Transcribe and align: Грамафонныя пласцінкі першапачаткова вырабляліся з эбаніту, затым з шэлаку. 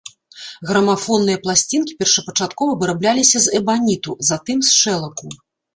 Грамафонныя 0.69 1.41
пласцінкі 1.43 1.97
першапачаткова 1.99 2.71
вырабляліся 2.85 3.37
з 3.47 3.55
эбаніту, 3.61 4.11
затым 4.33 4.57
з 4.73 4.79
шэлаку. 4.81 5.27